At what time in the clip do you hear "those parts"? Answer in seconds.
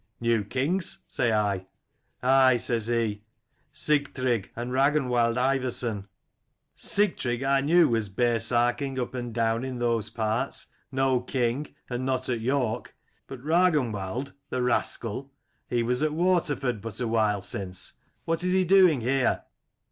9.77-10.65